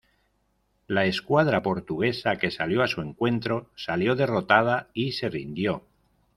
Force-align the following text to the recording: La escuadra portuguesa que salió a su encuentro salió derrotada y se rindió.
La 0.87 1.03
escuadra 1.05 1.61
portuguesa 1.61 2.35
que 2.39 2.49
salió 2.49 2.81
a 2.81 2.87
su 2.87 3.01
encuentro 3.01 3.69
salió 3.75 4.15
derrotada 4.15 4.89
y 4.95 5.11
se 5.11 5.29
rindió. 5.29 5.83